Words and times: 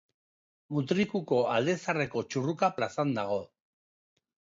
Mutrikuko 0.77 1.37
Alde 1.57 1.75
Zaharreko 1.81 2.23
Txurruka 2.31 2.71
plazan 2.79 3.13
dago. 3.19 3.37